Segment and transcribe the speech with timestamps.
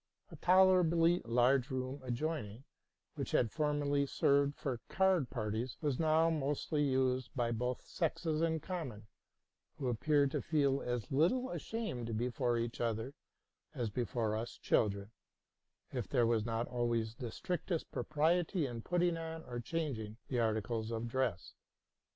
[0.31, 2.63] A tolerably large room adjoining,
[3.13, 8.61] which had formerly served for card parties, was now mostly used by both sexes in
[8.61, 9.05] common,
[9.77, 13.13] who appeared to feel as little ashamed before each other
[13.75, 15.11] as before us chil dren,
[15.93, 20.89] if there was not always the strictest propriety in putting on or changing the articles
[20.89, 21.53] of dress.